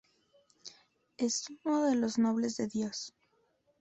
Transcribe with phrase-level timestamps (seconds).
[1.17, 3.13] Es uno de los nobles de Dios.